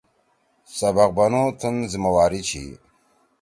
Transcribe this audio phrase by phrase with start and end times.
[0.77, 2.63] سبق بنُو تُھن زمہ واری چھی۔